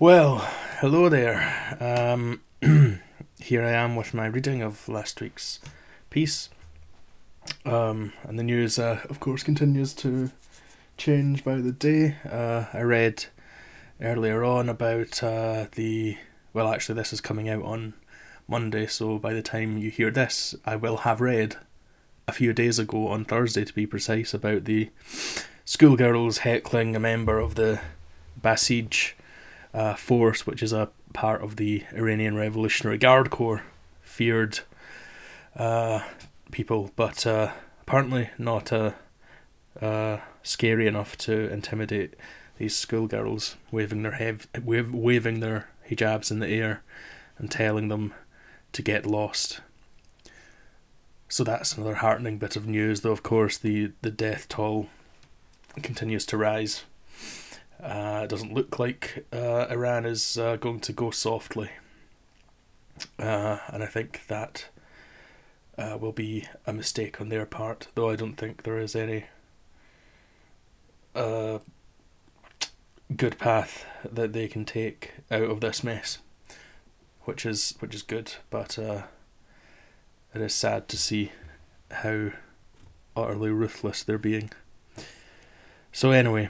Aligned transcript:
Well, 0.00 0.38
hello 0.80 1.08
there. 1.08 1.76
Um, 1.78 2.40
here 3.38 3.62
I 3.62 3.70
am 3.70 3.94
with 3.94 4.12
my 4.12 4.26
reading 4.26 4.60
of 4.60 4.88
last 4.88 5.20
week's 5.20 5.60
piece. 6.10 6.50
Um, 7.64 8.12
and 8.24 8.36
the 8.36 8.42
news, 8.42 8.76
uh, 8.76 9.02
of 9.08 9.20
course, 9.20 9.44
continues 9.44 9.94
to 9.94 10.32
change 10.96 11.44
by 11.44 11.58
the 11.58 11.70
day. 11.70 12.16
Uh, 12.28 12.64
I 12.72 12.80
read 12.80 13.26
earlier 14.00 14.42
on 14.42 14.68
about 14.68 15.22
uh, 15.22 15.66
the. 15.76 16.18
Well, 16.52 16.72
actually, 16.72 16.96
this 16.96 17.12
is 17.12 17.20
coming 17.20 17.48
out 17.48 17.62
on 17.62 17.94
Monday, 18.48 18.88
so 18.88 19.16
by 19.20 19.32
the 19.32 19.42
time 19.42 19.78
you 19.78 19.92
hear 19.92 20.10
this, 20.10 20.56
I 20.66 20.74
will 20.74 20.98
have 20.98 21.20
read 21.20 21.56
a 22.26 22.32
few 22.32 22.52
days 22.52 22.80
ago, 22.80 23.06
on 23.06 23.24
Thursday 23.24 23.64
to 23.64 23.72
be 23.72 23.86
precise, 23.86 24.34
about 24.34 24.64
the 24.64 24.90
schoolgirls 25.64 26.38
heckling 26.38 26.96
a 26.96 27.00
member 27.00 27.38
of 27.38 27.54
the 27.54 27.80
Basij 28.42 29.12
uh, 29.74 29.94
force, 29.94 30.46
which 30.46 30.62
is 30.62 30.72
a 30.72 30.88
part 31.12 31.42
of 31.42 31.56
the 31.56 31.84
Iranian 31.92 32.36
Revolutionary 32.36 32.96
Guard 32.96 33.30
Corps, 33.30 33.62
feared 34.00 34.60
uh, 35.56 36.00
people, 36.52 36.92
but 36.96 37.26
uh, 37.26 37.52
apparently 37.82 38.30
not 38.38 38.72
uh, 38.72 38.92
uh, 39.82 40.18
scary 40.42 40.86
enough 40.86 41.18
to 41.18 41.50
intimidate 41.50 42.14
these 42.58 42.76
schoolgirls, 42.76 43.56
waving 43.72 44.02
their 44.02 44.12
hev- 44.12 44.46
wave- 44.62 44.94
waving 44.94 45.40
their 45.40 45.68
hijabs 45.90 46.30
in 46.30 46.38
the 46.38 46.48
air 46.48 46.82
and 47.36 47.50
telling 47.50 47.88
them 47.88 48.14
to 48.72 48.82
get 48.82 49.04
lost. 49.04 49.60
So 51.28 51.42
that's 51.42 51.74
another 51.76 51.96
heartening 51.96 52.38
bit 52.38 52.54
of 52.54 52.68
news, 52.68 53.00
though 53.00 53.10
of 53.10 53.24
course 53.24 53.58
the, 53.58 53.90
the 54.02 54.10
death 54.10 54.48
toll 54.48 54.88
continues 55.82 56.24
to 56.26 56.36
rise. 56.36 56.84
Uh, 57.84 58.22
it 58.24 58.30
doesn't 58.30 58.54
look 58.54 58.78
like 58.78 59.26
uh, 59.30 59.66
Iran 59.70 60.06
is 60.06 60.38
uh, 60.38 60.56
going 60.56 60.80
to 60.80 60.92
go 60.92 61.10
softly. 61.10 61.68
Uh, 63.18 63.58
and 63.68 63.82
I 63.82 63.86
think 63.86 64.22
that 64.28 64.68
uh, 65.76 65.98
will 66.00 66.12
be 66.12 66.48
a 66.66 66.72
mistake 66.72 67.20
on 67.20 67.28
their 67.28 67.44
part, 67.44 67.88
though 67.94 68.08
I 68.08 68.16
don't 68.16 68.36
think 68.36 68.62
there 68.62 68.78
is 68.78 68.96
any 68.96 69.26
uh, 71.14 71.58
good 73.14 73.36
path 73.36 73.84
that 74.10 74.32
they 74.32 74.48
can 74.48 74.64
take 74.64 75.12
out 75.30 75.50
of 75.50 75.60
this 75.60 75.84
mess, 75.84 76.18
which 77.24 77.44
is 77.44 77.74
which 77.80 77.94
is 77.94 78.02
good. 78.02 78.32
But 78.48 78.78
it 78.78 80.40
is 80.40 80.54
sad 80.54 80.88
to 80.88 80.96
see 80.96 81.32
how 81.90 82.30
utterly 83.14 83.50
ruthless 83.50 84.02
they're 84.02 84.16
being. 84.16 84.50
So 85.92 86.12
anyway. 86.12 86.48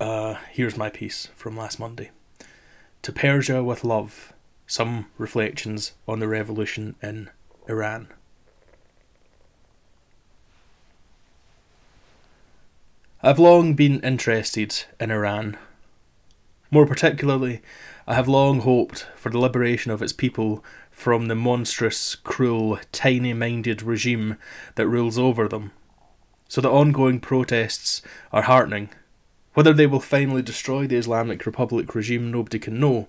Uh, 0.00 0.36
here's 0.50 0.78
my 0.78 0.88
piece 0.88 1.28
from 1.36 1.58
last 1.58 1.78
Monday. 1.78 2.10
To 3.02 3.12
Persia 3.12 3.62
with 3.62 3.84
Love 3.84 4.32
Some 4.66 5.06
Reflections 5.18 5.92
on 6.08 6.20
the 6.20 6.28
Revolution 6.28 6.94
in 7.02 7.28
Iran. 7.68 8.08
I've 13.22 13.38
long 13.38 13.74
been 13.74 14.00
interested 14.00 14.84
in 14.98 15.10
Iran. 15.10 15.58
More 16.70 16.86
particularly, 16.86 17.60
I 18.06 18.14
have 18.14 18.26
long 18.26 18.60
hoped 18.60 19.06
for 19.16 19.28
the 19.28 19.38
liberation 19.38 19.92
of 19.92 20.00
its 20.00 20.14
people 20.14 20.64
from 20.90 21.26
the 21.26 21.34
monstrous, 21.34 22.14
cruel, 22.14 22.78
tiny 22.90 23.34
minded 23.34 23.82
regime 23.82 24.38
that 24.76 24.88
rules 24.88 25.18
over 25.18 25.46
them. 25.46 25.72
So 26.48 26.62
the 26.62 26.70
ongoing 26.70 27.20
protests 27.20 28.00
are 28.32 28.42
heartening 28.42 28.88
whether 29.54 29.72
they 29.72 29.86
will 29.86 30.00
finally 30.00 30.42
destroy 30.42 30.86
the 30.86 30.96
Islamic 30.96 31.44
Republic 31.44 31.94
regime, 31.94 32.30
nobody 32.30 32.58
can 32.58 32.78
know, 32.78 33.08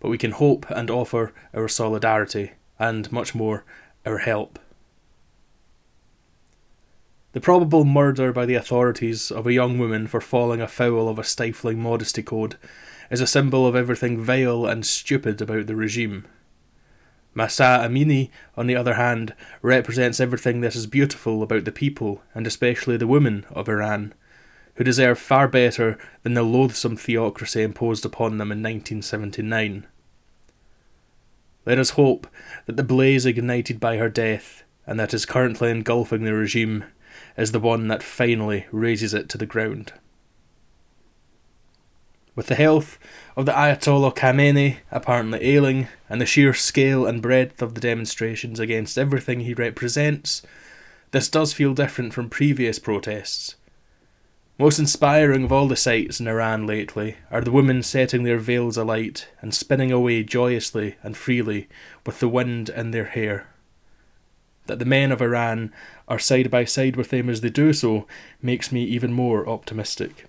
but 0.00 0.08
we 0.08 0.18
can 0.18 0.32
hope 0.32 0.68
and 0.70 0.90
offer 0.90 1.32
our 1.54 1.68
solidarity, 1.68 2.52
and 2.78 3.10
much 3.12 3.34
more, 3.34 3.64
our 4.04 4.18
help. 4.18 4.58
The 7.32 7.40
probable 7.40 7.84
murder 7.84 8.32
by 8.32 8.46
the 8.46 8.54
authorities 8.54 9.30
of 9.30 9.46
a 9.46 9.52
young 9.52 9.78
woman 9.78 10.06
for 10.06 10.20
falling 10.20 10.60
afoul 10.60 11.08
of 11.08 11.18
a 11.18 11.24
stifling 11.24 11.80
modesty 11.80 12.22
code 12.22 12.56
is 13.10 13.20
a 13.20 13.26
symbol 13.26 13.66
of 13.66 13.76
everything 13.76 14.18
vile 14.18 14.66
and 14.66 14.84
stupid 14.84 15.40
about 15.40 15.66
the 15.66 15.76
regime. 15.76 16.26
Mahsa 17.34 17.86
Amini, 17.86 18.30
on 18.56 18.66
the 18.66 18.74
other 18.74 18.94
hand, 18.94 19.34
represents 19.62 20.18
everything 20.18 20.62
that 20.62 20.74
is 20.74 20.86
beautiful 20.86 21.42
about 21.42 21.64
the 21.64 21.70
people, 21.70 22.22
and 22.34 22.46
especially 22.46 22.96
the 22.96 23.06
women, 23.06 23.44
of 23.50 23.68
Iran, 23.68 24.14
who 24.78 24.84
deserve 24.84 25.18
far 25.18 25.48
better 25.48 25.98
than 26.22 26.34
the 26.34 26.42
loathsome 26.44 26.96
theocracy 26.96 27.62
imposed 27.62 28.06
upon 28.06 28.38
them 28.38 28.52
in 28.52 28.62
1979. 28.62 29.84
Let 31.66 31.80
us 31.80 31.90
hope 31.90 32.28
that 32.66 32.76
the 32.76 32.84
blaze 32.84 33.26
ignited 33.26 33.80
by 33.80 33.96
her 33.96 34.08
death, 34.08 34.62
and 34.86 34.98
that 35.00 35.12
is 35.12 35.26
currently 35.26 35.72
engulfing 35.72 36.22
the 36.22 36.32
regime, 36.32 36.84
is 37.36 37.50
the 37.50 37.58
one 37.58 37.88
that 37.88 38.04
finally 38.04 38.66
razes 38.70 39.12
it 39.12 39.28
to 39.30 39.36
the 39.36 39.46
ground. 39.46 39.92
With 42.36 42.46
the 42.46 42.54
health 42.54 43.00
of 43.36 43.46
the 43.46 43.52
Ayatollah 43.52 44.14
Khamenei 44.14 44.76
apparently 44.92 45.42
ailing, 45.42 45.88
and 46.08 46.20
the 46.20 46.26
sheer 46.26 46.54
scale 46.54 47.04
and 47.04 47.20
breadth 47.20 47.60
of 47.60 47.74
the 47.74 47.80
demonstrations 47.80 48.60
against 48.60 48.96
everything 48.96 49.40
he 49.40 49.54
represents, 49.54 50.40
this 51.10 51.28
does 51.28 51.52
feel 51.52 51.74
different 51.74 52.14
from 52.14 52.30
previous 52.30 52.78
protests, 52.78 53.56
most 54.58 54.80
inspiring 54.80 55.44
of 55.44 55.52
all 55.52 55.68
the 55.68 55.76
sights 55.76 56.18
in 56.18 56.26
Iran 56.26 56.66
lately 56.66 57.16
are 57.30 57.40
the 57.40 57.52
women 57.52 57.80
setting 57.80 58.24
their 58.24 58.38
veils 58.38 58.76
alight 58.76 59.28
and 59.40 59.54
spinning 59.54 59.92
away 59.92 60.24
joyously 60.24 60.96
and 61.04 61.16
freely 61.16 61.68
with 62.04 62.18
the 62.18 62.28
wind 62.28 62.68
in 62.68 62.90
their 62.90 63.04
hair. 63.04 63.46
That 64.66 64.80
the 64.80 64.84
men 64.84 65.12
of 65.12 65.22
Iran 65.22 65.72
are 66.08 66.18
side 66.18 66.50
by 66.50 66.64
side 66.64 66.96
with 66.96 67.10
them 67.10 67.30
as 67.30 67.40
they 67.40 67.50
do 67.50 67.72
so 67.72 68.08
makes 68.42 68.72
me 68.72 68.82
even 68.82 69.12
more 69.12 69.48
optimistic. 69.48 70.26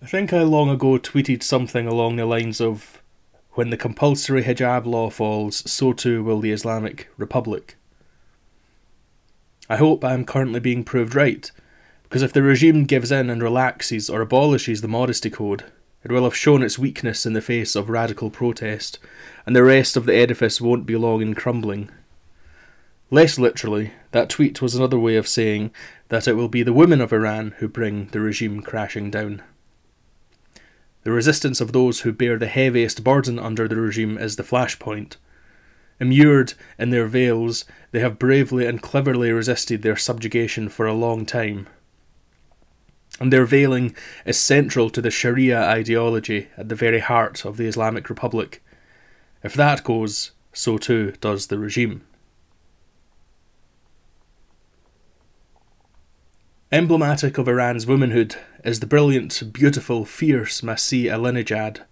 I 0.00 0.06
think 0.06 0.32
I 0.32 0.42
long 0.42 0.70
ago 0.70 0.98
tweeted 0.98 1.42
something 1.42 1.88
along 1.88 2.14
the 2.14 2.26
lines 2.26 2.60
of 2.60 3.02
When 3.52 3.70
the 3.70 3.76
compulsory 3.76 4.44
hijab 4.44 4.86
law 4.86 5.10
falls, 5.10 5.68
so 5.70 5.92
too 5.92 6.22
will 6.22 6.40
the 6.40 6.52
Islamic 6.52 7.08
Republic. 7.16 7.76
I 9.72 9.76
hope 9.76 10.04
I 10.04 10.12
am 10.12 10.26
currently 10.26 10.60
being 10.60 10.84
proved 10.84 11.14
right, 11.14 11.50
because 12.02 12.20
if 12.20 12.30
the 12.34 12.42
regime 12.42 12.84
gives 12.84 13.10
in 13.10 13.30
and 13.30 13.42
relaxes 13.42 14.10
or 14.10 14.20
abolishes 14.20 14.82
the 14.82 14.86
modesty 14.86 15.30
code, 15.30 15.64
it 16.04 16.12
will 16.12 16.24
have 16.24 16.36
shown 16.36 16.62
its 16.62 16.78
weakness 16.78 17.24
in 17.24 17.32
the 17.32 17.40
face 17.40 17.74
of 17.74 17.88
radical 17.88 18.28
protest, 18.28 18.98
and 19.46 19.56
the 19.56 19.64
rest 19.64 19.96
of 19.96 20.04
the 20.04 20.14
edifice 20.14 20.60
won't 20.60 20.84
be 20.84 20.94
long 20.94 21.22
in 21.22 21.32
crumbling. 21.32 21.90
Less 23.10 23.38
literally, 23.38 23.92
that 24.10 24.28
tweet 24.28 24.60
was 24.60 24.74
another 24.74 24.98
way 24.98 25.16
of 25.16 25.26
saying 25.26 25.70
that 26.10 26.28
it 26.28 26.34
will 26.34 26.48
be 26.48 26.62
the 26.62 26.74
women 26.74 27.00
of 27.00 27.10
Iran 27.10 27.54
who 27.56 27.66
bring 27.66 28.08
the 28.08 28.20
regime 28.20 28.60
crashing 28.60 29.10
down. 29.10 29.40
The 31.04 31.12
resistance 31.12 31.62
of 31.62 31.72
those 31.72 32.00
who 32.00 32.12
bear 32.12 32.38
the 32.38 32.46
heaviest 32.46 33.02
burden 33.02 33.38
under 33.38 33.66
the 33.66 33.76
regime 33.76 34.18
is 34.18 34.36
the 34.36 34.42
flashpoint, 34.42 35.16
Immured 36.02 36.54
in 36.80 36.90
their 36.90 37.06
veils, 37.06 37.64
they 37.92 38.00
have 38.00 38.18
bravely 38.18 38.66
and 38.66 38.82
cleverly 38.82 39.30
resisted 39.30 39.82
their 39.82 39.96
subjugation 39.96 40.68
for 40.68 40.84
a 40.84 40.92
long 40.92 41.24
time. 41.24 41.68
And 43.20 43.32
their 43.32 43.46
veiling 43.46 43.94
is 44.26 44.36
central 44.36 44.90
to 44.90 45.00
the 45.00 45.12
Sharia 45.12 45.62
ideology 45.62 46.48
at 46.56 46.68
the 46.68 46.74
very 46.74 46.98
heart 46.98 47.44
of 47.44 47.56
the 47.56 47.66
Islamic 47.66 48.10
Republic. 48.10 48.64
If 49.44 49.54
that 49.54 49.84
goes, 49.84 50.32
so 50.52 50.76
too 50.76 51.12
does 51.20 51.46
the 51.46 51.58
regime. 51.60 52.02
Emblematic 56.72 57.38
of 57.38 57.46
Iran's 57.46 57.86
womanhood 57.86 58.34
is 58.64 58.80
the 58.80 58.86
brilliant, 58.86 59.52
beautiful, 59.52 60.04
fierce 60.04 60.62
Masih 60.62 61.04
Alinejad, 61.04 61.82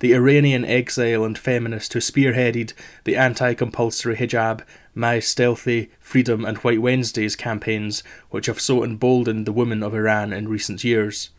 the 0.00 0.14
Iranian 0.14 0.64
exile 0.64 1.24
and 1.24 1.38
feminist 1.38 1.92
who 1.92 2.00
spearheaded 2.00 2.72
the 3.04 3.16
anti 3.16 3.54
compulsory 3.54 4.16
hijab, 4.16 4.62
My 4.94 5.20
Stealthy, 5.20 5.90
Freedom, 6.00 6.44
and 6.44 6.58
White 6.58 6.82
Wednesdays 6.82 7.36
campaigns, 7.36 8.02
which 8.30 8.46
have 8.46 8.60
so 8.60 8.82
emboldened 8.82 9.46
the 9.46 9.52
women 9.52 9.82
of 9.82 9.94
Iran 9.94 10.32
in 10.32 10.48
recent 10.48 10.82
years. 10.82 11.30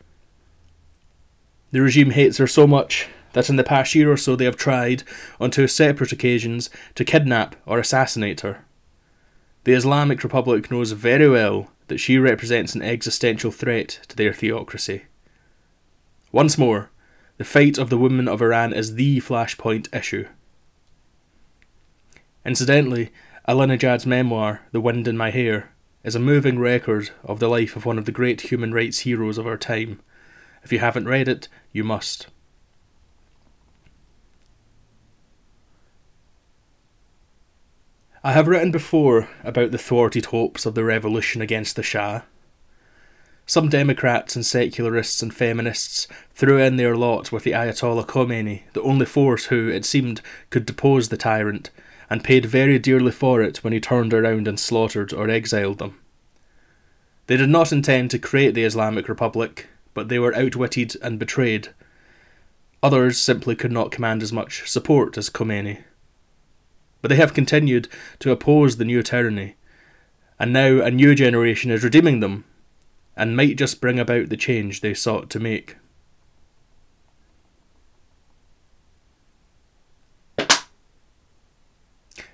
The 1.71 1.81
regime 1.81 2.11
hates 2.11 2.37
her 2.37 2.47
so 2.47 2.67
much 2.67 3.07
that 3.33 3.49
in 3.49 3.55
the 3.55 3.63
past 3.63 3.95
year 3.95 4.11
or 4.11 4.17
so 4.17 4.35
they 4.35 4.45
have 4.45 4.57
tried, 4.57 5.03
on 5.39 5.51
two 5.51 5.67
separate 5.67 6.11
occasions, 6.11 6.69
to 6.95 7.05
kidnap 7.05 7.55
or 7.65 7.79
assassinate 7.79 8.41
her. 8.41 8.65
The 9.63 9.73
Islamic 9.73 10.23
Republic 10.23 10.69
knows 10.69 10.91
very 10.91 11.29
well 11.29 11.71
that 11.87 11.99
she 11.99 12.17
represents 12.17 12.75
an 12.75 12.81
existential 12.81 13.51
threat 13.51 13.99
to 14.09 14.15
their 14.15 14.33
theocracy. 14.33 15.03
Once 16.31 16.57
more, 16.57 16.89
the 17.41 17.45
fate 17.45 17.79
of 17.79 17.89
the 17.89 17.97
women 17.97 18.27
of 18.27 18.39
Iran 18.39 18.71
is 18.71 18.93
the 18.93 19.19
flashpoint 19.19 19.91
issue. 19.91 20.27
Incidentally, 22.45 23.09
Alinejad's 23.47 24.05
memoir, 24.05 24.61
The 24.71 24.79
Wind 24.79 25.07
in 25.07 25.17
My 25.17 25.31
Hair, 25.31 25.71
is 26.03 26.13
a 26.13 26.19
moving 26.19 26.59
record 26.59 27.09
of 27.23 27.39
the 27.39 27.47
life 27.47 27.75
of 27.75 27.83
one 27.83 27.97
of 27.97 28.05
the 28.05 28.11
great 28.11 28.41
human 28.41 28.75
rights 28.75 28.99
heroes 28.99 29.39
of 29.39 29.47
our 29.47 29.57
time. 29.57 29.99
If 30.61 30.71
you 30.71 30.77
haven't 30.77 31.07
read 31.07 31.27
it, 31.27 31.47
you 31.71 31.83
must. 31.83 32.27
I 38.23 38.33
have 38.33 38.47
written 38.47 38.69
before 38.69 39.29
about 39.43 39.71
the 39.71 39.79
thwarted 39.79 40.25
hopes 40.25 40.67
of 40.67 40.75
the 40.75 40.83
revolution 40.83 41.41
against 41.41 41.75
the 41.75 41.81
Shah. 41.81 42.21
Some 43.51 43.67
Democrats 43.67 44.37
and 44.37 44.45
secularists 44.45 45.21
and 45.21 45.33
feminists 45.33 46.07
threw 46.33 46.57
in 46.57 46.77
their 46.77 46.95
lot 46.95 47.33
with 47.33 47.43
the 47.43 47.51
Ayatollah 47.51 48.05
Khomeini, 48.05 48.61
the 48.71 48.81
only 48.81 49.05
force 49.05 49.47
who, 49.47 49.67
it 49.67 49.83
seemed, 49.83 50.21
could 50.49 50.65
depose 50.65 51.09
the 51.09 51.17
tyrant, 51.17 51.69
and 52.09 52.23
paid 52.23 52.45
very 52.45 52.79
dearly 52.79 53.11
for 53.11 53.41
it 53.41 53.61
when 53.61 53.73
he 53.73 53.81
turned 53.81 54.13
around 54.13 54.47
and 54.47 54.57
slaughtered 54.57 55.11
or 55.11 55.29
exiled 55.29 55.79
them. 55.79 55.99
They 57.27 57.35
did 57.35 57.49
not 57.49 57.73
intend 57.73 58.09
to 58.11 58.19
create 58.19 58.53
the 58.53 58.63
Islamic 58.63 59.09
Republic, 59.09 59.67
but 59.93 60.07
they 60.07 60.17
were 60.17 60.33
outwitted 60.33 60.95
and 61.03 61.19
betrayed. 61.19 61.73
Others 62.81 63.17
simply 63.17 63.57
could 63.57 63.73
not 63.73 63.91
command 63.91 64.23
as 64.23 64.31
much 64.31 64.69
support 64.69 65.17
as 65.17 65.29
Khomeini. 65.29 65.79
But 67.01 67.09
they 67.09 67.17
have 67.17 67.33
continued 67.33 67.89
to 68.19 68.31
oppose 68.31 68.77
the 68.77 68.85
new 68.85 69.03
tyranny, 69.03 69.55
and 70.39 70.53
now 70.53 70.79
a 70.79 70.89
new 70.89 71.13
generation 71.13 71.69
is 71.69 71.83
redeeming 71.83 72.21
them, 72.21 72.45
and 73.15 73.35
might 73.35 73.57
just 73.57 73.81
bring 73.81 73.99
about 73.99 74.29
the 74.29 74.37
change 74.37 74.81
they 74.81 74.93
sought 74.93 75.29
to 75.29 75.39
make. 75.39 75.75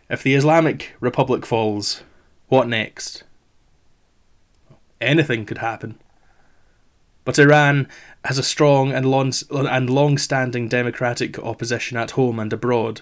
If 0.10 0.24
the 0.24 0.36
Islamic 0.36 0.96
Republic 1.02 1.46
falls, 1.46 2.04
what 2.48 2.68
next? 2.68 3.24
Anything 5.02 5.46
could 5.46 5.58
happen. 5.58 6.00
But 7.26 7.38
Iran 7.38 7.90
has 8.24 8.38
a 8.38 8.44
strong 8.44 8.94
and 8.94 9.06
long 9.06 9.34
and 9.52 9.90
long-standing 9.90 10.70
democratic 10.70 11.38
opposition 11.40 11.98
at 11.98 12.12
home 12.12 12.40
and 12.40 12.54
abroad, 12.54 13.02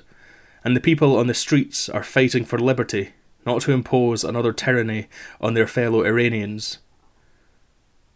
and 0.63 0.75
the 0.75 0.81
people 0.81 1.15
on 1.15 1.27
the 1.27 1.35
streets 1.35 1.89
are 1.89 2.03
fighting 2.03 2.43
for 2.43 2.57
liberty, 2.57 3.11
not 3.45 3.61
to 3.61 3.71
impose 3.71 4.23
another 4.23 4.51
tyranny 4.51 5.07
on 5.39 5.53
their 5.53 5.67
fellow 5.67 6.03
Iranians. 6.03 6.79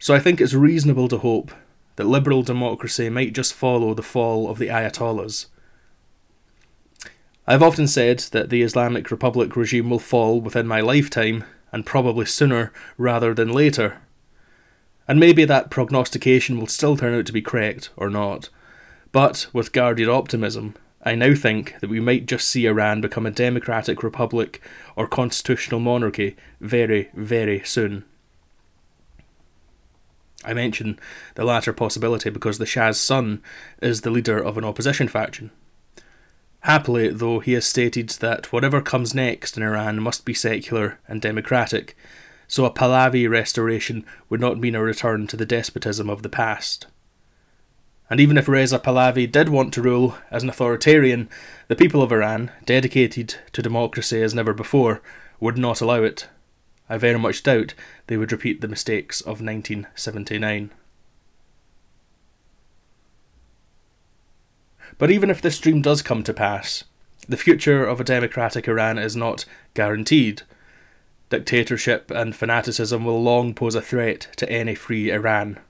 So 0.00 0.12
I 0.14 0.18
think 0.18 0.40
it's 0.40 0.54
reasonable 0.54 1.06
to 1.08 1.18
hope 1.18 1.52
that 1.94 2.06
liberal 2.08 2.42
democracy 2.42 3.08
might 3.08 3.34
just 3.34 3.54
follow 3.54 3.94
the 3.94 4.02
fall 4.02 4.50
of 4.50 4.58
the 4.58 4.66
Ayatollahs 4.66 5.46
I've 7.50 7.64
often 7.64 7.88
said 7.88 8.20
that 8.30 8.48
the 8.48 8.62
Islamic 8.62 9.10
Republic 9.10 9.56
regime 9.56 9.90
will 9.90 9.98
fall 9.98 10.40
within 10.40 10.68
my 10.68 10.80
lifetime, 10.80 11.42
and 11.72 11.84
probably 11.84 12.24
sooner 12.26 12.72
rather 12.96 13.34
than 13.34 13.52
later. 13.52 14.00
And 15.08 15.18
maybe 15.18 15.44
that 15.44 15.68
prognostication 15.68 16.60
will 16.60 16.68
still 16.68 16.96
turn 16.96 17.12
out 17.12 17.26
to 17.26 17.32
be 17.32 17.42
correct 17.42 17.90
or 17.96 18.08
not. 18.08 18.50
But, 19.10 19.48
with 19.52 19.72
guarded 19.72 20.08
optimism, 20.08 20.76
I 21.02 21.16
now 21.16 21.34
think 21.34 21.74
that 21.80 21.90
we 21.90 21.98
might 21.98 22.26
just 22.26 22.48
see 22.48 22.66
Iran 22.66 23.00
become 23.00 23.26
a 23.26 23.32
democratic 23.32 24.04
republic 24.04 24.62
or 24.94 25.08
constitutional 25.08 25.80
monarchy 25.80 26.36
very, 26.60 27.08
very 27.14 27.64
soon. 27.64 28.04
I 30.44 30.54
mention 30.54 30.98
the 31.34 31.44
latter 31.44 31.72
possibility 31.72 32.30
because 32.30 32.58
the 32.58 32.66
Shah's 32.66 32.98
son 32.98 33.42
is 33.82 34.00
the 34.00 34.10
leader 34.10 34.38
of 34.38 34.56
an 34.56 34.64
opposition 34.64 35.08
faction. 35.08 35.50
Happily, 36.60 37.08
though, 37.08 37.40
he 37.40 37.54
has 37.54 37.66
stated 37.66 38.10
that 38.10 38.52
whatever 38.52 38.82
comes 38.82 39.14
next 39.14 39.56
in 39.56 39.62
Iran 39.62 40.02
must 40.02 40.24
be 40.24 40.34
secular 40.34 40.98
and 41.08 41.20
democratic, 41.20 41.96
so 42.48 42.64
a 42.64 42.70
Pahlavi 42.70 43.28
restoration 43.28 44.04
would 44.28 44.40
not 44.40 44.58
mean 44.58 44.74
a 44.74 44.82
return 44.82 45.26
to 45.28 45.36
the 45.36 45.46
despotism 45.46 46.10
of 46.10 46.22
the 46.22 46.28
past. 46.28 46.86
And 48.10 48.18
even 48.18 48.36
if 48.36 48.48
Reza 48.48 48.78
Pahlavi 48.78 49.30
did 49.30 49.48
want 49.48 49.72
to 49.74 49.82
rule 49.82 50.16
as 50.30 50.42
an 50.42 50.48
authoritarian, 50.48 51.28
the 51.68 51.76
people 51.76 52.02
of 52.02 52.10
Iran, 52.10 52.50
dedicated 52.66 53.36
to 53.52 53.62
democracy 53.62 54.20
as 54.20 54.34
never 54.34 54.52
before, 54.52 55.00
would 55.38 55.56
not 55.56 55.80
allow 55.80 56.02
it. 56.02 56.28
I 56.90 56.98
very 56.98 57.18
much 57.20 57.44
doubt 57.44 57.74
they 58.08 58.16
would 58.16 58.32
repeat 58.32 58.60
the 58.60 58.68
mistakes 58.68 59.20
of 59.20 59.40
1979. 59.40 60.72
But 64.98 65.12
even 65.12 65.30
if 65.30 65.40
this 65.40 65.60
dream 65.60 65.82
does 65.82 66.02
come 66.02 66.24
to 66.24 66.34
pass, 66.34 66.82
the 67.28 67.36
future 67.36 67.86
of 67.86 68.00
a 68.00 68.04
democratic 68.04 68.66
Iran 68.66 68.98
is 68.98 69.14
not 69.14 69.44
guaranteed. 69.74 70.42
Dictatorship 71.28 72.10
and 72.10 72.34
fanaticism 72.34 73.04
will 73.04 73.22
long 73.22 73.54
pose 73.54 73.76
a 73.76 73.80
threat 73.80 74.26
to 74.36 74.50
any 74.50 74.74
free 74.74 75.12
Iran. 75.12 75.60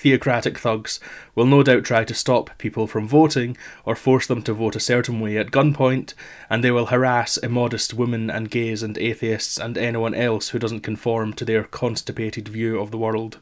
Theocratic 0.00 0.58
thugs 0.58 0.98
will 1.34 1.44
no 1.44 1.62
doubt 1.62 1.84
try 1.84 2.04
to 2.04 2.14
stop 2.14 2.56
people 2.56 2.86
from 2.86 3.06
voting 3.06 3.54
or 3.84 3.94
force 3.94 4.26
them 4.26 4.40
to 4.44 4.54
vote 4.54 4.74
a 4.74 4.80
certain 4.80 5.20
way 5.20 5.36
at 5.36 5.50
gunpoint, 5.50 6.14
and 6.48 6.64
they 6.64 6.70
will 6.70 6.86
harass 6.86 7.36
immodest 7.36 7.92
women 7.92 8.30
and 8.30 8.50
gays 8.50 8.82
and 8.82 8.96
atheists 8.96 9.58
and 9.58 9.76
anyone 9.76 10.14
else 10.14 10.48
who 10.48 10.58
doesn't 10.58 10.80
conform 10.80 11.34
to 11.34 11.44
their 11.44 11.64
constipated 11.64 12.48
view 12.48 12.80
of 12.80 12.90
the 12.90 12.96
world. 12.96 13.40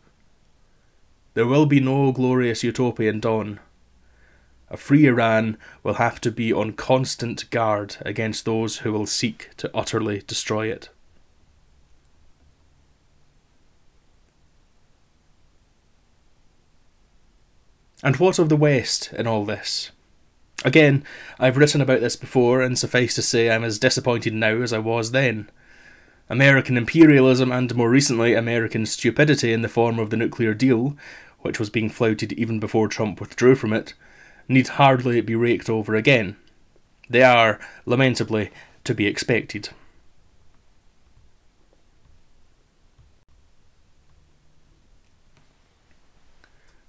There 1.34 1.46
will 1.46 1.66
be 1.66 1.78
no 1.78 2.10
glorious 2.10 2.64
utopian 2.64 3.20
dawn, 3.20 3.60
a 4.68 4.76
free 4.76 5.06
Iran 5.06 5.56
will 5.84 5.94
have 5.94 6.20
to 6.22 6.30
be 6.32 6.52
on 6.52 6.72
constant 6.72 7.48
guard 7.50 7.96
against 8.00 8.44
those 8.44 8.78
who 8.78 8.92
will 8.92 9.06
seek 9.06 9.50
to 9.58 9.70
utterly 9.74 10.22
destroy 10.26 10.66
it. 10.66 10.90
And 18.02 18.16
what 18.16 18.38
of 18.38 18.48
the 18.48 18.56
West 18.56 19.12
in 19.12 19.26
all 19.26 19.44
this? 19.44 19.90
Again, 20.64 21.04
I've 21.38 21.56
written 21.56 21.80
about 21.80 22.00
this 22.00 22.16
before, 22.16 22.62
and 22.62 22.78
suffice 22.78 23.14
to 23.14 23.22
say 23.22 23.50
I'm 23.50 23.64
as 23.64 23.78
disappointed 23.78 24.34
now 24.34 24.60
as 24.60 24.72
I 24.72 24.78
was 24.78 25.12
then. 25.12 25.50
American 26.28 26.76
imperialism 26.76 27.50
and 27.50 27.74
more 27.74 27.90
recently 27.90 28.34
American 28.34 28.84
stupidity 28.86 29.52
in 29.52 29.62
the 29.62 29.68
form 29.68 29.98
of 29.98 30.10
the 30.10 30.16
nuclear 30.16 30.54
deal, 30.54 30.96
which 31.40 31.58
was 31.58 31.70
being 31.70 31.88
flouted 31.88 32.32
even 32.34 32.60
before 32.60 32.88
Trump 32.88 33.20
withdrew 33.20 33.54
from 33.54 33.72
it, 33.72 33.94
need 34.48 34.68
hardly 34.68 35.20
be 35.20 35.34
raked 35.34 35.70
over 35.70 35.94
again. 35.94 36.36
They 37.08 37.22
are, 37.22 37.58
lamentably, 37.86 38.50
to 38.84 38.94
be 38.94 39.06
expected. 39.06 39.70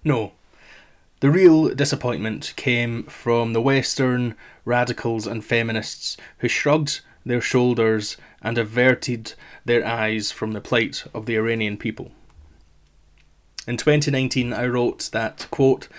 No, 0.04 0.34
the 1.20 1.30
real 1.30 1.70
disappointment 1.70 2.54
came 2.56 3.04
from 3.04 3.54
the 3.54 3.62
Western 3.62 4.36
radicals 4.64 5.28
and 5.28 5.44
feminists 5.44 6.16
who 6.38 6.48
shrugged 6.48 7.02
their 7.26 7.42
shoulders 7.42 8.16
and 8.42 8.58
averted 8.58 9.34
their 9.66 9.86
eyes 9.86 10.32
from 10.32 10.54
the 10.54 10.62
plight 10.62 11.04
of 11.14 11.26
the 11.26 11.36
Iranian 11.36 11.76
people. 11.76 12.12
In 13.68 13.76
2019, 13.76 14.54
I 14.54 14.66
wrote 14.66 15.10
that, 15.12 15.48
quote, 15.52 15.90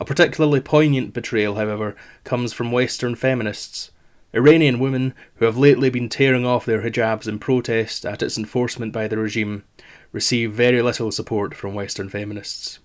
a 0.00 0.04
particularly 0.04 0.60
poignant 0.60 1.14
betrayal, 1.14 1.54
however, 1.54 1.94
comes 2.24 2.52
from 2.52 2.72
Western 2.72 3.14
feminists. 3.14 3.92
Iranian 4.34 4.80
women, 4.80 5.14
who 5.36 5.44
have 5.44 5.56
lately 5.56 5.88
been 5.88 6.08
tearing 6.08 6.44
off 6.44 6.66
their 6.66 6.82
hijabs 6.82 7.28
in 7.28 7.38
protest 7.38 8.04
at 8.04 8.22
its 8.22 8.36
enforcement 8.36 8.92
by 8.92 9.06
the 9.06 9.16
regime, 9.16 9.62
receive 10.10 10.52
very 10.52 10.82
little 10.82 11.12
support 11.12 11.54
from 11.54 11.74
Western 11.74 12.08
feminists. 12.08 12.80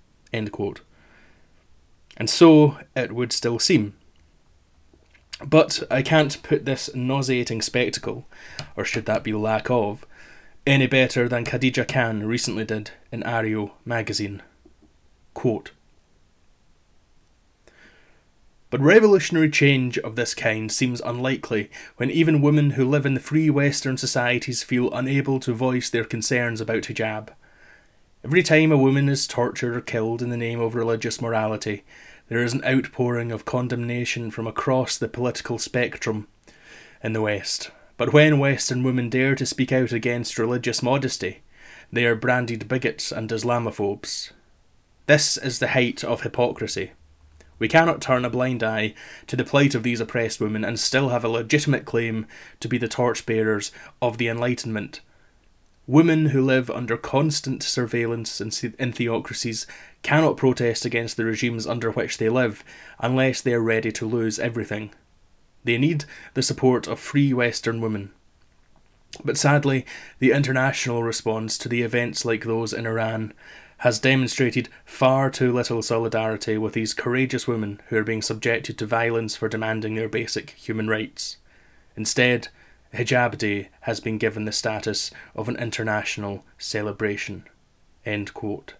And 2.19 2.29
so 2.29 2.77
it 2.95 3.13
would 3.13 3.31
still 3.31 3.57
seem. 3.57 3.95
But 5.43 5.81
I 5.89 6.01
can't 6.01 6.43
put 6.43 6.65
this 6.65 6.93
nauseating 6.93 7.61
spectacle, 7.61 8.27
or 8.75 8.85
should 8.85 9.05
that 9.05 9.23
be 9.23 9.33
lack 9.33 9.71
of, 9.71 10.05
any 10.67 10.85
better 10.85 11.27
than 11.27 11.45
Khadija 11.45 11.87
Khan 11.87 12.23
recently 12.27 12.65
did 12.65 12.91
in 13.11 13.23
Areo 13.23 13.71
magazine. 13.85 14.43
Quote, 15.33 15.71
but 18.69 18.81
revolutionary 18.81 19.49
change 19.49 19.97
of 19.97 20.15
this 20.15 20.35
kind 20.35 20.71
seems 20.71 21.01
unlikely 21.01 21.71
when 21.97 22.11
even 22.11 22.41
women 22.41 22.71
who 22.71 22.87
live 22.87 23.05
in 23.05 23.15
the 23.15 23.19
free 23.19 23.49
Western 23.49 23.97
societies 23.97 24.61
feel 24.61 24.93
unable 24.93 25.39
to 25.39 25.53
voice 25.53 25.89
their 25.89 26.05
concerns 26.05 26.61
about 26.61 26.83
hijab. 26.83 27.29
Every 28.23 28.43
time 28.43 28.71
a 28.71 28.77
woman 28.77 29.09
is 29.09 29.25
tortured 29.25 29.75
or 29.75 29.81
killed 29.81 30.21
in 30.21 30.29
the 30.29 30.37
name 30.37 30.59
of 30.59 30.75
religious 30.75 31.19
morality, 31.19 31.83
there 32.29 32.43
is 32.43 32.53
an 32.53 32.63
outpouring 32.63 33.31
of 33.31 33.43
condemnation 33.43 34.31
from 34.31 34.47
across 34.47 34.97
the 34.97 35.07
political 35.07 35.57
spectrum 35.57 36.27
in 37.03 37.13
the 37.13 37.21
West. 37.21 37.71
But 37.97 38.13
when 38.13 38.39
Western 38.39 38.83
women 38.83 39.09
dare 39.09 39.35
to 39.35 39.45
speak 39.45 39.71
out 39.71 39.91
against 39.91 40.39
religious 40.39 40.81
modesty, 40.81 41.41
they 41.91 42.05
are 42.05 42.15
branded 42.15 42.67
bigots 42.67 43.11
and 43.11 43.29
Islamophobes. 43.29 44.31
This 45.07 45.37
is 45.37 45.57
the 45.57 45.69
height 45.69 46.03
of 46.03 46.21
hypocrisy. 46.21 46.91
We 47.57 47.67
cannot 47.67 47.99
turn 48.01 48.23
a 48.23 48.29
blind 48.29 48.63
eye 48.63 48.93
to 49.27 49.35
the 49.35 49.43
plight 49.43 49.75
of 49.75 49.83
these 49.83 49.99
oppressed 49.99 50.39
women 50.39 50.63
and 50.63 50.79
still 50.79 51.09
have 51.09 51.25
a 51.25 51.29
legitimate 51.29 51.85
claim 51.85 52.27
to 52.59 52.69
be 52.69 52.77
the 52.77 52.87
torchbearers 52.87 53.71
of 54.01 54.17
the 54.17 54.29
Enlightenment. 54.29 55.01
Women 55.89 56.27
who 56.27 56.43
live 56.43 56.69
under 56.69 56.97
constant 56.97 57.63
surveillance 57.63 58.39
in, 58.39 58.51
theocracies 58.91 59.65
cannot 60.03 60.37
protest 60.37 60.85
against 60.85 61.17
the 61.17 61.25
regimes 61.25 61.65
under 61.65 61.89
which 61.89 62.19
they 62.19 62.29
live 62.29 62.63
unless 62.99 63.41
they 63.41 63.55
are 63.55 63.59
ready 63.59 63.91
to 63.93 64.05
lose 64.05 64.37
everything. 64.37 64.91
They 65.63 65.79
need 65.79 66.05
the 66.35 66.43
support 66.43 66.87
of 66.87 66.99
free 66.99 67.33
Western 67.33 67.81
women. 67.81 68.11
But 69.25 69.35
sadly, 69.35 69.83
the 70.19 70.31
international 70.31 71.01
response 71.01 71.57
to 71.57 71.67
the 71.67 71.81
events 71.81 72.23
like 72.23 72.43
those 72.43 72.71
in 72.71 72.85
Iran 72.85 73.33
has 73.77 73.97
demonstrated 73.97 74.69
far 74.85 75.31
too 75.31 75.51
little 75.51 75.81
solidarity 75.81 76.55
with 76.59 76.73
these 76.73 76.93
courageous 76.93 77.47
women 77.47 77.81
who 77.87 77.97
are 77.97 78.03
being 78.03 78.21
subjected 78.21 78.77
to 78.77 78.85
violence 78.85 79.35
for 79.35 79.49
demanding 79.49 79.95
their 79.95 80.07
basic 80.07 80.51
human 80.51 80.87
rights. 80.87 81.37
Instead, 81.95 82.49
Hijab 82.93 83.37
Day 83.37 83.69
has 83.81 83.99
been 83.99 84.17
given 84.17 84.45
the 84.45 84.51
status 84.51 85.11
of 85.35 85.47
an 85.47 85.55
international 85.57 86.43
celebration. 86.57 87.45
End 88.05 88.33
quote. 88.33 88.73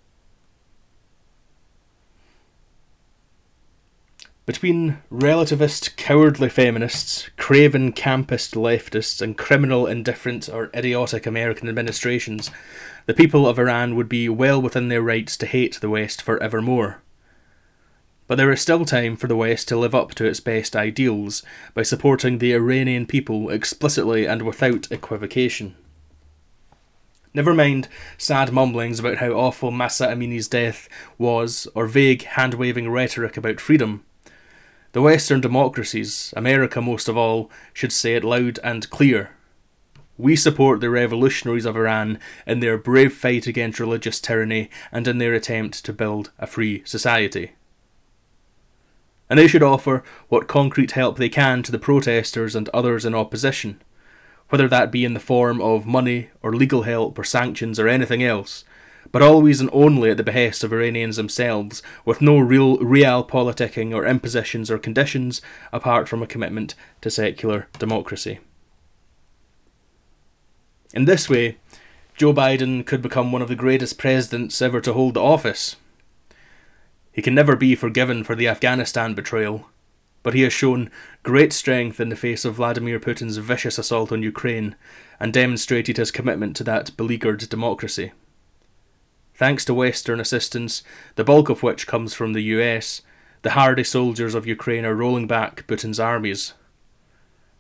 Between 4.50 4.98
relativist, 5.12 5.96
cowardly 5.96 6.50
feminists, 6.50 7.30
craven 7.38 7.94
campist 7.94 8.56
leftists, 8.56 9.22
and 9.22 9.38
criminal, 9.38 9.86
indifferent, 9.86 10.50
or 10.50 10.72
idiotic 10.74 11.28
American 11.28 11.70
administrations, 11.70 12.50
the 13.06 13.14
people 13.14 13.48
of 13.48 13.60
Iran 13.60 13.96
would 13.96 14.10
be 14.10 14.28
well 14.28 14.60
within 14.60 14.88
their 14.88 15.04
rights 15.04 15.38
to 15.38 15.46
hate 15.46 15.80
the 15.80 15.90
West 15.90 16.24
for 16.24 16.42
evermore. 16.42 17.04
But 18.30 18.38
there 18.38 18.52
is 18.52 18.62
still 18.62 18.86
time 18.86 19.16
for 19.16 19.26
the 19.26 19.36
West 19.36 19.68
to 19.70 19.76
live 19.76 19.96
up 19.96 20.14
to 20.14 20.26
its 20.26 20.40
best 20.40 20.76
ideals 20.76 21.42
by 21.74 21.82
supporting 21.82 22.38
the 22.38 22.54
Iranian 22.54 23.08
people 23.08 23.50
explicitly 23.50 24.28
and 24.28 24.44
without 24.44 24.88
equivocation. 24.92 25.74
Never 27.34 27.56
mind 27.56 27.88
sad 28.20 28.54
mumblings 28.54 29.00
about 29.00 29.18
how 29.18 29.32
awful 29.32 29.72
Mahsa 29.72 30.12
Amini's 30.12 30.48
death 30.48 30.88
was, 31.18 31.68
or 31.74 31.88
vague 31.88 32.22
hand 32.22 32.54
waving 32.54 32.92
rhetoric 32.92 33.36
about 33.36 33.60
freedom. 33.60 34.06
The 34.92 35.02
Western 35.02 35.42
democracies, 35.42 36.32
America 36.38 36.84
most 36.84 37.10
of 37.10 37.18
all, 37.18 37.50
should 37.74 37.92
say 37.92 38.14
it 38.14 38.24
loud 38.24 38.60
and 38.64 38.88
clear. 38.92 39.32
We 40.20 40.36
support 40.36 40.82
the 40.82 40.92
revolutionaries 40.92 41.66
of 41.66 41.76
Iran 41.76 42.20
in 42.46 42.60
their 42.60 42.78
brave 42.78 43.14
fight 43.16 43.48
against 43.48 43.80
religious 43.80 44.20
tyranny 44.20 44.70
and 44.92 45.08
in 45.08 45.18
their 45.18 45.34
attempt 45.34 45.84
to 45.86 45.94
build 45.94 46.30
a 46.38 46.46
free 46.46 46.84
society 46.86 47.54
and 49.30 49.38
they 49.38 49.48
should 49.48 49.64
offer 49.64 50.04
what 50.28 50.48
concrete 50.48 50.92
help 50.92 51.18
they 51.18 51.30
can 51.30 51.62
to 51.64 51.72
the 51.72 51.80
protesters 51.80 52.56
and 52.56 52.68
others 52.70 53.06
in 53.06 53.14
opposition, 53.14 53.82
whether 54.50 54.68
that 54.68 54.92
be 54.92 55.06
in 55.06 55.14
the 55.14 55.20
form 55.20 55.62
of 55.62 55.86
money 55.86 56.30
or 56.42 56.54
legal 56.54 56.84
help 56.84 57.18
or 57.20 57.24
sanctions 57.24 57.80
or 57.80 57.88
anything 57.88 58.24
else, 58.24 58.64
but 59.12 59.22
always 59.22 59.62
and 59.62 59.70
only 59.72 60.10
at 60.10 60.18
the 60.18 60.24
behest 60.24 60.64
of 60.64 60.74
Iranians 60.74 61.16
themselves, 61.16 61.82
with 62.06 62.22
no 62.22 62.38
real 62.40 62.78
real 62.78 63.24
politicking 63.24 63.94
or 63.94 64.06
impositions 64.06 64.70
or 64.70 64.78
conditions 64.78 65.42
apart 65.72 66.08
from 66.08 66.22
a 66.22 66.28
commitment 66.28 66.76
to 67.02 67.10
secular 67.10 67.68
democracy. 67.78 68.40
In 70.94 71.06
this 71.06 71.30
way, 71.30 71.58
Joe 72.18 72.34
Biden 72.34 72.86
could 72.86 73.02
become 73.02 73.32
one 73.32 73.42
of 73.42 73.48
the 73.48 73.56
greatest 73.56 73.98
presidents 73.98 74.62
ever 74.62 74.82
to 74.82 74.94
hold 74.94 75.14
the 75.14 75.22
office, 75.22 75.76
he 77.20 77.22
can 77.22 77.36
never 77.36 77.58
be 77.58 77.76
forgiven 77.76 78.24
for 78.24 78.34
the 78.34 78.48
Afghanistan 78.48 79.14
betrayal, 79.14 79.68
but 80.24 80.34
he 80.34 80.44
has 80.44 80.54
shown 80.54 80.90
great 81.22 81.52
strength 81.52 82.00
in 82.00 82.08
the 82.08 82.16
face 82.16 82.46
of 82.46 82.54
Vladimir 82.54 82.98
Putin's 82.98 83.36
vicious 83.36 83.78
assault 83.78 84.14
on 84.14 84.24
Ukraine 84.24 84.78
and 85.20 85.34
demonstrated 85.34 85.98
his 85.98 86.12
commitment 86.12 86.56
to 86.56 86.64
that 86.64 86.96
beleaguered 86.96 87.40
democracy. 87.50 88.14
Thanks 89.36 89.66
to 89.66 89.74
Western 89.74 90.22
assistance, 90.22 90.82
the 91.16 91.26
bulk 91.26 91.50
of 91.50 91.62
which 91.62 91.88
comes 91.88 92.14
from 92.14 92.32
the 92.32 92.44
US, 92.56 93.02
the 93.42 93.50
hardy 93.50 93.84
soldiers 93.84 94.34
of 94.34 94.48
Ukraine 94.48 94.86
are 94.86 94.96
rolling 94.96 95.28
back 95.28 95.68
Putin's 95.68 96.00
armies. 96.00 96.54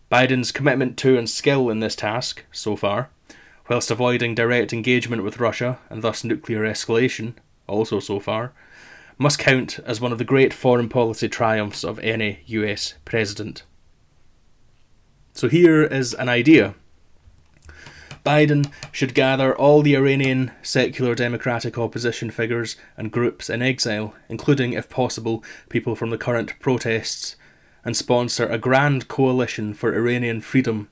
Biden's 0.09 0.53
commitment 0.53 0.95
to 0.99 1.17
and 1.17 1.29
skill 1.29 1.69
in 1.69 1.81
this 1.81 1.97
task, 1.97 2.45
so 2.53 2.77
far, 2.77 3.09
whilst 3.67 3.91
avoiding 3.91 4.35
direct 4.35 4.71
engagement 4.71 5.25
with 5.25 5.41
Russia 5.41 5.79
and 5.89 6.01
thus 6.01 6.23
nuclear 6.23 6.61
escalation, 6.61 7.33
also 7.67 7.99
so 7.99 8.21
far, 8.21 8.53
must 9.19 9.37
count 9.37 9.79
as 9.85 9.99
one 9.99 10.13
of 10.13 10.17
the 10.17 10.23
great 10.23 10.53
foreign 10.53 10.87
policy 10.87 11.27
triumphs 11.27 11.83
of 11.83 11.99
any 11.99 12.39
US 12.47 12.95
president. 13.03 13.63
So 15.33 15.49
here 15.49 15.83
is 15.83 16.13
an 16.13 16.29
idea. 16.29 16.73
Biden 18.25 18.71
should 18.91 19.13
gather 19.13 19.55
all 19.55 19.81
the 19.81 19.95
Iranian 19.95 20.51
secular 20.61 21.15
democratic 21.15 21.77
opposition 21.77 22.31
figures 22.31 22.77
and 22.95 23.11
groups 23.11 23.49
in 23.49 23.61
exile, 23.61 24.13
including, 24.29 24.73
if 24.73 24.89
possible, 24.89 25.43
people 25.67 25.95
from 25.95 26.09
the 26.11 26.17
current 26.17 26.57
protests, 26.59 27.35
and 27.83 27.97
sponsor 27.97 28.47
a 28.47 28.57
grand 28.57 29.07
coalition 29.07 29.73
for 29.73 29.95
Iranian 29.95 30.41
freedom 30.41 30.89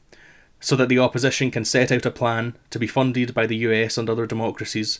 so 0.59 0.75
that 0.75 0.89
the 0.89 0.99
opposition 0.99 1.51
can 1.51 1.63
set 1.63 1.91
out 1.91 2.05
a 2.05 2.11
plan 2.11 2.57
to 2.71 2.79
be 2.79 2.87
funded 2.87 3.33
by 3.33 3.45
the 3.45 3.57
US 3.57 3.97
and 3.97 4.09
other 4.09 4.25
democracies 4.25 4.99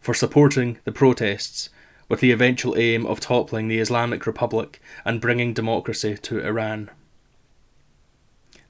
for 0.00 0.12
supporting 0.12 0.78
the 0.84 0.92
protests 0.92 1.70
with 2.08 2.20
the 2.20 2.32
eventual 2.32 2.76
aim 2.76 3.04
of 3.06 3.20
toppling 3.20 3.68
the 3.68 3.78
Islamic 3.78 4.26
Republic 4.26 4.80
and 5.04 5.20
bringing 5.20 5.52
democracy 5.52 6.16
to 6.16 6.40
Iran. 6.40 6.90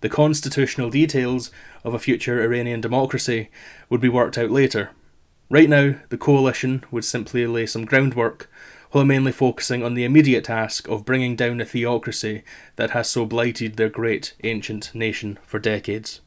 The 0.01 0.09
constitutional 0.09 0.91
details 0.91 1.51
of 1.85 1.95
a 1.95 1.99
future 1.99 2.43
Iranian 2.43 2.81
democracy 2.81 3.51
would 3.89 4.01
be 4.01 4.09
worked 4.09 4.39
out 4.39 4.51
later. 4.51 4.91
Right 5.51 5.69
now, 5.69 5.95
the 6.09 6.19
coalition 6.19 6.85
would 6.91 7.05
simply 7.05 7.47
lay 7.47 7.67
some 7.67 7.85
groundwork, 7.85 8.51
while 8.91 9.05
mainly 9.05 9.33
focusing 9.33 9.83
on 9.83 9.95
the 9.95 10.05
immediate 10.05 10.45
task 10.45 10.89
of 10.89 11.05
bringing 11.05 11.37
down 11.37 11.61
a 11.61 11.65
theocracy 11.65 12.43
that 12.77 12.91
has 12.91 13.09
so 13.09 13.27
blighted 13.27 13.77
their 13.77 13.89
great 13.89 14.35
ancient 14.45 14.95
nation 14.95 15.39
for 15.45 15.59
decades. 15.59 16.21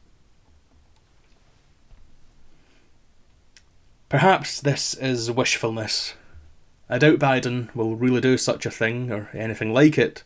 Perhaps 4.08 4.60
this 4.60 4.94
is 4.94 5.30
wishfulness, 5.30 6.14
I 6.92 6.98
doubt 6.98 7.20
Biden 7.20 7.72
will 7.72 7.94
really 7.94 8.20
do 8.20 8.36
such 8.36 8.66
a 8.66 8.70
thing 8.70 9.12
or 9.12 9.30
anything 9.32 9.72
like 9.72 9.96
it. 9.96 10.24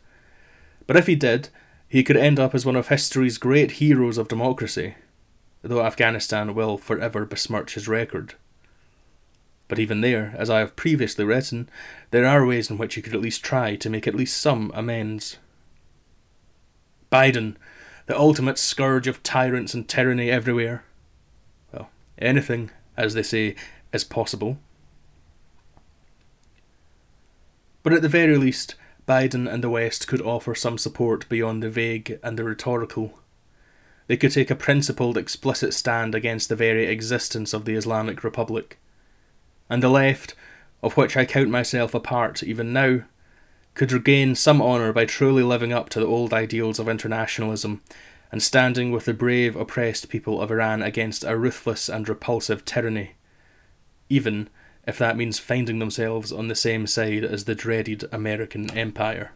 But 0.87 0.97
if 0.97 1.05
he 1.05 1.15
did, 1.15 1.49
he 1.87 2.03
could 2.03 2.17
end 2.17 2.39
up 2.39 2.55
as 2.55 2.65
one 2.65 2.75
of 2.75 2.87
history's 2.87 3.37
great 3.37 3.73
heroes 3.73 4.17
of 4.17 4.27
democracy, 4.27 4.95
though 5.61 5.85
Afghanistan 5.85 6.55
will 6.55 6.79
forever 6.79 7.23
besmirch 7.23 7.75
his 7.75 7.87
record. 7.87 8.33
But 9.67 9.77
even 9.77 10.01
there, 10.01 10.33
as 10.35 10.49
I 10.49 10.59
have 10.59 10.75
previously 10.75 11.23
written, 11.23 11.69
there 12.09 12.25
are 12.25 12.43
ways 12.43 12.71
in 12.71 12.79
which 12.79 12.95
he 12.95 13.01
could 13.03 13.13
at 13.13 13.21
least 13.21 13.43
try 13.43 13.75
to 13.75 13.89
make 13.89 14.07
at 14.07 14.15
least 14.15 14.41
some 14.41 14.71
amends. 14.73 15.37
Biden, 17.11 17.57
the 18.07 18.17
ultimate 18.17 18.57
scourge 18.57 19.07
of 19.07 19.21
tyrants 19.21 19.75
and 19.75 19.87
tyranny 19.87 20.31
everywhere. 20.31 20.83
Well, 21.71 21.89
anything, 22.17 22.71
as 22.97 23.13
they 23.13 23.23
say, 23.23 23.55
is 23.93 24.03
possible. 24.03 24.57
But 27.85 27.93
at 27.93 28.01
the 28.01 28.09
very 28.09 28.35
least, 28.35 28.73
Biden 29.07 29.47
and 29.47 29.63
the 29.63 29.69
West 29.69 30.07
could 30.07 30.19
offer 30.19 30.55
some 30.55 30.79
support 30.79 31.29
beyond 31.29 31.61
the 31.61 31.69
vague 31.69 32.17
and 32.23 32.35
the 32.35 32.43
rhetorical. 32.43 33.19
They 34.07 34.17
could 34.17 34.31
take 34.31 34.49
a 34.49 34.55
principled, 34.55 35.19
explicit 35.19 35.71
stand 35.71 36.15
against 36.15 36.49
the 36.49 36.55
very 36.55 36.87
existence 36.87 37.53
of 37.53 37.65
the 37.65 37.75
Islamic 37.75 38.23
Republic. 38.23 38.79
And 39.69 39.83
the 39.83 39.89
left, 39.89 40.33
of 40.81 40.97
which 40.97 41.15
I 41.15 41.25
count 41.25 41.49
myself 41.49 41.93
a 41.93 41.99
part 41.99 42.41
even 42.41 42.73
now, 42.73 43.01
could 43.75 43.91
regain 43.91 44.33
some 44.33 44.63
honour 44.63 44.91
by 44.91 45.05
truly 45.05 45.43
living 45.43 45.71
up 45.71 45.89
to 45.89 45.99
the 45.99 46.07
old 46.07 46.33
ideals 46.33 46.79
of 46.79 46.89
internationalism 46.89 47.83
and 48.31 48.41
standing 48.41 48.91
with 48.91 49.05
the 49.05 49.13
brave, 49.13 49.55
oppressed 49.55 50.09
people 50.09 50.41
of 50.41 50.49
Iran 50.49 50.81
against 50.81 51.23
a 51.23 51.37
ruthless 51.37 51.87
and 51.87 52.09
repulsive 52.09 52.65
tyranny, 52.65 53.11
even 54.09 54.49
if 54.87 54.97
that 54.97 55.17
means 55.17 55.39
finding 55.39 55.79
themselves 55.79 56.31
on 56.31 56.47
the 56.47 56.55
same 56.55 56.85
side 56.85 57.23
as 57.23 57.45
the 57.45 57.55
dreaded 57.55 58.05
American 58.11 58.69
Empire. 58.77 59.31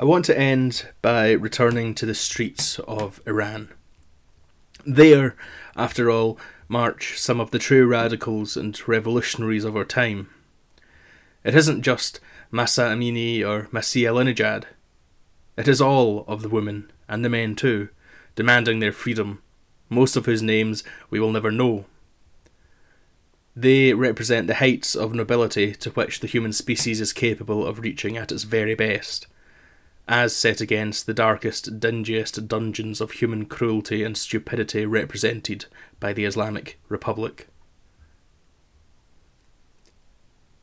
I 0.00 0.04
want 0.04 0.26
to 0.26 0.38
end 0.38 0.86
by 1.02 1.32
returning 1.32 1.92
to 1.96 2.06
the 2.06 2.14
streets 2.14 2.78
of 2.80 3.20
Iran. 3.26 3.70
There, 4.86 5.34
after 5.74 6.08
all, 6.08 6.38
march 6.68 7.18
some 7.18 7.40
of 7.40 7.50
the 7.50 7.58
true 7.58 7.84
radicals 7.84 8.56
and 8.56 8.80
revolutionaries 8.86 9.64
of 9.64 9.76
our 9.76 9.84
time. 9.84 10.28
It 11.42 11.56
isn't 11.56 11.82
just 11.82 12.20
Mahsa 12.52 12.82
Amini 12.82 13.44
or 13.44 13.64
Masih 13.72 14.04
Alinejad 14.04 14.66
it 15.58 15.66
is 15.66 15.80
all 15.80 16.24
of 16.28 16.40
the 16.40 16.48
women, 16.48 16.90
and 17.08 17.24
the 17.24 17.28
men 17.28 17.56
too, 17.56 17.88
demanding 18.36 18.78
their 18.78 18.92
freedom, 18.92 19.42
most 19.88 20.14
of 20.14 20.24
whose 20.24 20.40
names 20.40 20.84
we 21.10 21.18
will 21.18 21.32
never 21.32 21.50
know. 21.50 21.84
They 23.56 23.92
represent 23.92 24.46
the 24.46 24.54
heights 24.54 24.94
of 24.94 25.12
nobility 25.12 25.74
to 25.74 25.90
which 25.90 26.20
the 26.20 26.28
human 26.28 26.52
species 26.52 27.00
is 27.00 27.12
capable 27.12 27.66
of 27.66 27.80
reaching 27.80 28.16
at 28.16 28.30
its 28.30 28.44
very 28.44 28.76
best, 28.76 29.26
as 30.06 30.34
set 30.34 30.60
against 30.60 31.06
the 31.06 31.12
darkest, 31.12 31.80
dingiest 31.80 32.46
dungeons 32.46 33.00
of 33.00 33.10
human 33.10 33.44
cruelty 33.44 34.04
and 34.04 34.16
stupidity 34.16 34.86
represented 34.86 35.66
by 35.98 36.12
the 36.12 36.24
Islamic 36.24 36.78
Republic. 36.88 37.48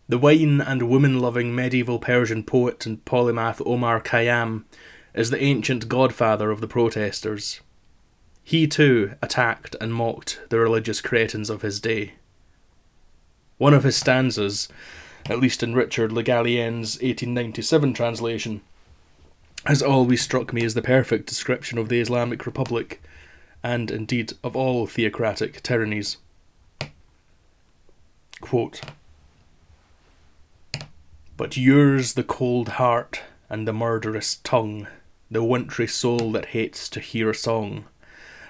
The 0.08 0.20
wine 0.20 0.62
and 0.62 0.84
woman 0.84 1.20
loving 1.20 1.56
medieval 1.56 1.98
Persian 1.98 2.44
poet 2.44 2.86
and 2.86 3.04
polymath 3.06 3.60
Omar 3.66 4.00
Khayyam 4.00 4.66
is 5.16 5.32
the 5.32 5.42
ancient 5.42 5.90
godfather 5.90 6.52
of 6.52 6.62
the 6.62 6.68
protesters. 6.68 7.62
He 8.44 8.68
too 8.68 9.14
attacked 9.24 9.76
and 9.82 9.92
mocked 9.92 10.42
the 10.50 10.60
religious 10.60 11.02
cretins 11.02 11.50
of 11.50 11.64
his 11.64 11.80
day. 11.80 12.14
One 13.58 13.74
of 13.74 13.84
his 13.84 13.96
stanzas, 13.96 14.70
at 15.28 15.40
least 15.40 15.64
in 15.64 15.74
Richard 15.74 16.12
Le 16.12 16.22
Gallienne's 16.22 16.98
1897 16.98 17.96
translation, 17.96 18.62
has 19.66 19.82
always 19.82 20.22
struck 20.22 20.54
me 20.54 20.64
as 20.64 20.76
the 20.76 20.84
perfect 20.84 21.26
description 21.26 21.80
of 21.80 21.90
the 21.90 22.00
Islamic 22.00 22.46
Republic, 22.46 23.02
and 23.64 23.90
indeed 23.90 24.34
of 24.44 24.56
all 24.56 24.86
theocratic 24.86 25.64
tyrannies. 25.64 26.18
Quote, 28.42 28.82
but 31.38 31.58
yours 31.58 32.14
the 32.14 32.24
cold 32.24 32.70
heart 32.70 33.22
and 33.50 33.68
the 33.68 33.74
murderous 33.74 34.38
tongue, 34.38 34.88
the 35.30 35.44
wintry 35.44 35.88
soul 35.88 36.32
that 36.32 36.48
hates 36.48 36.88
to 36.90 37.00
hear 37.00 37.30
a 37.30 37.36
song, 37.36 37.86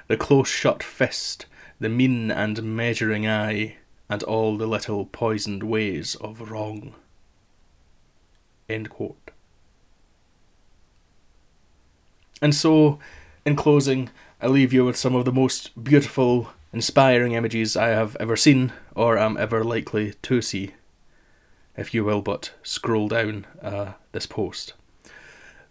the 0.08 0.18
close 0.18 0.48
shut 0.48 0.84
fist, 0.84 1.46
the 1.80 1.90
mean 1.90 2.30
and 2.30 2.62
measuring 2.64 3.28
eye, 3.28 3.76
and 4.08 4.22
all 4.24 4.56
the 4.56 4.68
little 4.68 5.06
poisoned 5.06 5.64
ways 5.64 6.16
of 6.16 6.52
wrong. 6.52 6.94
And 8.70 8.90
so, 12.54 13.00
in 13.46 13.56
closing, 13.56 14.10
I 14.42 14.48
leave 14.48 14.74
you 14.74 14.86
with 14.86 14.98
some 14.98 15.16
of 15.16 15.26
the 15.26 15.32
most 15.32 15.84
beautiful, 15.84 16.52
inspiring 16.72 17.32
images 17.32 17.76
I 17.76 17.90
have 17.90 18.16
ever 18.20 18.36
seen 18.36 18.74
or 18.96 19.18
am 19.18 19.38
ever 19.38 19.64
likely 19.64 20.14
to 20.24 20.42
see, 20.42 20.74
if 21.78 21.94
you 21.94 22.04
will 22.04 22.22
but 22.22 22.52
scroll 22.64 23.08
down 23.08 23.46
uh, 23.62 23.94
this 24.12 24.26
post. 24.26 24.74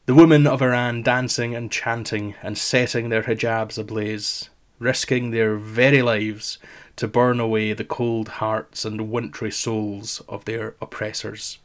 The 0.06 0.14
women 0.14 0.46
of 0.46 0.60
Iran 0.60 1.02
dancing 1.02 1.54
and 1.54 1.72
chanting 1.72 2.34
and 2.42 2.58
setting 2.58 3.08
their 3.08 3.22
hijabs 3.22 3.78
ablaze, 3.78 4.50
risking 4.78 5.30
their 5.30 5.56
very 5.56 6.02
lives 6.02 6.58
to 6.96 7.08
burn 7.08 7.40
away 7.40 7.72
the 7.72 7.84
cold 7.84 8.28
hearts 8.28 8.84
and 8.84 9.10
wintry 9.10 9.50
souls 9.50 10.20
of 10.28 10.44
their 10.44 10.74
oppressors. 10.80 11.58